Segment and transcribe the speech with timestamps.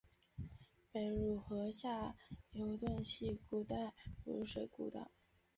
[0.91, 2.15] 北汝河下
[2.53, 3.93] 游段系古代
[4.25, 5.11] 汝水故道。